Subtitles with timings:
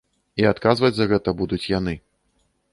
[0.43, 1.95] І адказваць за гэта будуць яны.